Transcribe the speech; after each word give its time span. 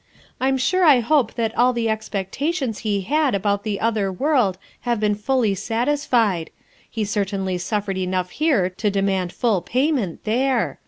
I'm 0.39 0.57
sure 0.57 0.83
I 0.83 0.99
hope 0.99 1.35
that 1.35 1.55
all 1.55 1.73
the 1.73 1.87
expectations 1.87 2.79
he 2.79 3.01
had 3.01 3.35
about 3.35 3.63
the 3.63 3.79
other 3.79 4.11
world 4.11 4.57
have 4.79 4.99
been 4.99 5.13
fully 5.13 5.53
satisfied; 5.53 6.49
he 6.89 7.05
certainly 7.05 7.59
suffered 7.59 7.99
enough 7.99 8.31
here 8.31 8.67
to 8.67 8.89
demand 8.89 9.31
full 9.31 9.61
payment 9.61 10.23
there. 10.23 10.79